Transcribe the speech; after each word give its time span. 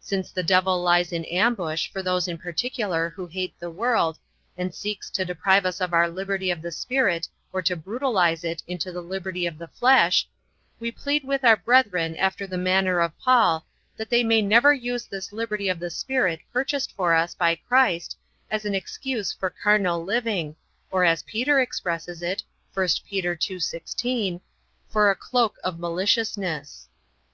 Since 0.00 0.30
the 0.32 0.42
devil 0.42 0.80
lies 0.80 1.12
in 1.12 1.26
ambush 1.26 1.88
for 1.92 2.02
those 2.02 2.26
in 2.26 2.38
particular 2.38 3.10
who 3.10 3.26
hate 3.26 3.52
the 3.60 3.68
world, 3.70 4.18
and 4.56 4.74
seeks 4.74 5.10
to 5.10 5.22
deprive 5.26 5.66
us 5.66 5.82
of 5.82 5.92
our 5.92 6.08
liberty 6.08 6.50
of 6.50 6.62
the 6.62 6.72
spirit 6.72 7.28
or 7.52 7.60
to 7.60 7.76
brutalize 7.76 8.42
it 8.42 8.62
into 8.66 8.90
the 8.90 9.02
liberty 9.02 9.44
of 9.46 9.58
the 9.58 9.68
flesh, 9.68 10.26
we 10.78 10.90
plead 10.90 11.24
with 11.24 11.44
our 11.44 11.58
brethren 11.58 12.16
after 12.16 12.46
the 12.46 12.56
manner 12.56 13.00
of 13.00 13.12
Paul, 13.18 13.66
that 13.98 14.08
they 14.08 14.24
may 14.24 14.40
never 14.40 14.72
use 14.72 15.04
this 15.04 15.30
liberty 15.30 15.68
of 15.68 15.78
the 15.78 15.90
spirit 15.90 16.40
purchased 16.54 16.94
for 16.96 17.14
us 17.14 17.34
by 17.34 17.54
Christ 17.56 18.16
as 18.50 18.64
an 18.64 18.74
excuse 18.74 19.30
for 19.30 19.50
carnal 19.50 20.02
living, 20.02 20.56
or 20.90 21.04
as 21.04 21.22
Peter 21.24 21.60
expresses 21.60 22.22
it, 22.22 22.42
I 22.74 22.88
Peter 23.06 23.36
2:16, 23.36 24.40
"for 24.88 25.10
a 25.10 25.14
cloak 25.14 25.56
of 25.62 25.78
maliciousness." 25.78 26.88